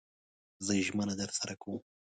زه 0.65 0.73
ژمنه 0.87 1.15
درسره 1.21 1.53
کوم 1.61 1.79